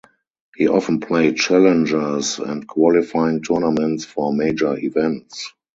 [0.55, 5.53] He often played Challengers and qualifying tournaments for major events.